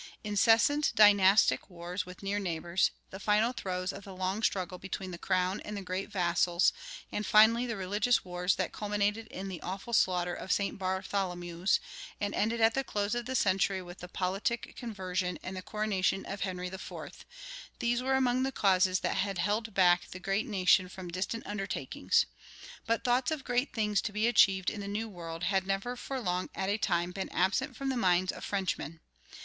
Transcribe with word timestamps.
Incessant 0.23 0.91
dynastic 0.95 1.69
wars 1.69 2.07
with 2.07 2.23
near 2.23 2.39
neighbors, 2.39 2.89
the 3.11 3.19
final 3.19 3.53
throes 3.53 3.93
of 3.93 4.03
the 4.03 4.15
long 4.15 4.41
struggle 4.41 4.79
between 4.79 5.11
the 5.11 5.17
crown 5.19 5.59
and 5.59 5.77
the 5.77 5.83
great 5.83 6.09
vassals, 6.09 6.73
and 7.11 7.23
finally 7.23 7.67
the 7.67 7.75
religious 7.77 8.25
wars 8.25 8.55
that 8.55 8.73
culminated 8.73 9.27
in 9.27 9.47
the 9.47 9.61
awful 9.61 9.93
slaughter 9.93 10.33
of 10.33 10.51
St. 10.51 10.79
Bartholomew's, 10.79 11.79
and 12.19 12.33
ended 12.33 12.59
at 12.59 12.73
the 12.73 12.83
close 12.83 13.13
of 13.13 13.27
the 13.27 13.35
century 13.35 13.79
with 13.79 13.99
the 13.99 14.07
politic 14.07 14.75
conversion 14.75 15.37
and 15.43 15.55
the 15.55 15.61
coronation 15.61 16.25
of 16.25 16.41
Henry 16.41 16.65
IV. 16.69 17.23
these 17.77 18.01
were 18.01 18.15
among 18.15 18.41
the 18.41 18.51
causes 18.51 19.01
that 19.01 19.17
had 19.17 19.37
held 19.37 19.75
back 19.75 20.09
the 20.09 20.19
great 20.19 20.47
nation 20.47 20.89
from 20.89 21.09
distant 21.09 21.45
undertakings. 21.45 22.25
But 22.87 23.03
thoughts 23.03 23.29
of 23.29 23.43
great 23.43 23.71
things 23.71 24.01
to 24.01 24.11
be 24.11 24.25
achieved 24.25 24.71
in 24.71 24.79
the 24.81 24.87
New 24.87 25.07
World 25.07 25.43
had 25.43 25.67
never 25.67 25.95
for 25.95 26.19
long 26.19 26.49
at 26.55 26.69
a 26.69 26.79
time 26.79 27.11
been 27.11 27.29
absent 27.29 27.75
from 27.77 27.89
the 27.89 27.95
minds 27.97 28.31
of 28.31 28.43
Frenchmen. 28.43 28.99